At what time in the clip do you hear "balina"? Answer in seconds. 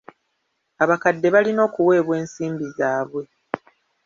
1.35-1.61